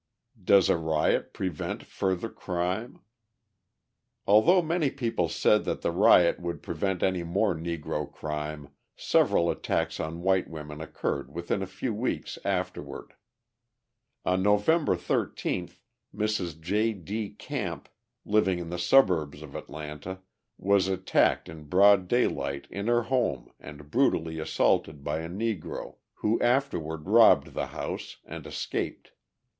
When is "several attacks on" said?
8.95-10.23